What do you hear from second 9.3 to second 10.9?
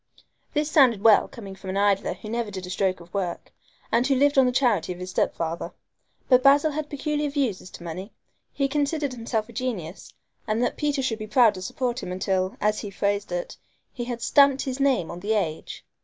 a genius, and that